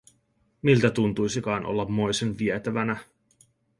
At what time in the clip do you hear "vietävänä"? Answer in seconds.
2.37-2.97